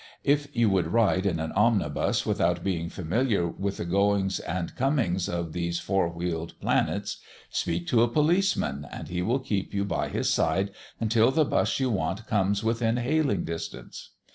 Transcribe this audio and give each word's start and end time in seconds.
If 0.23 0.47
you 0.55 0.67
would 0.71 0.87
ride 0.91 1.27
in 1.27 1.39
an 1.39 1.51
omnibus 1.51 2.25
without 2.25 2.63
being 2.63 2.89
familiar 2.89 3.45
with 3.45 3.77
the 3.77 3.85
goings 3.85 4.39
and 4.39 4.75
comings 4.75 5.29
of 5.29 5.53
those 5.53 5.79
four 5.79 6.09
wheeled 6.09 6.59
planets, 6.59 7.17
speak 7.51 7.85
to 7.89 8.01
a 8.01 8.07
policeman, 8.11 8.87
and 8.91 9.09
he 9.09 9.21
will 9.21 9.37
keep 9.37 9.75
you 9.75 9.85
by 9.85 10.09
his 10.09 10.27
side 10.31 10.71
until 10.99 11.29
the 11.29 11.45
"bus" 11.45 11.79
you 11.79 11.91
want 11.91 12.25
comes 12.25 12.63
within 12.63 12.97
hailing 12.97 13.43
distance. 13.43 14.09